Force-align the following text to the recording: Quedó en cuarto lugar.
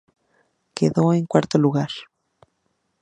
Quedó 0.73 1.13
en 1.13 1.27
cuarto 1.27 1.59
lugar. 1.59 1.89